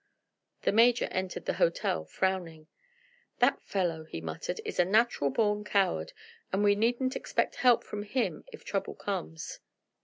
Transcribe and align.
The 0.63 0.71
Major 0.71 1.05
entered 1.11 1.45
the 1.45 1.53
hotel 1.61 2.05
frowning. 2.05 2.65
"That 3.37 3.61
fellow," 3.61 4.03
he 4.03 4.19
muttered, 4.19 4.59
"is 4.65 4.79
a 4.79 4.83
natural 4.83 5.29
born 5.29 5.63
coward, 5.63 6.11
and 6.51 6.63
we 6.63 6.73
needn't 6.73 7.15
expect 7.15 7.57
help 7.57 7.83
from 7.83 8.01
him 8.01 8.43
if 8.51 8.63
trouble 8.65 8.95
comes." 8.95 9.59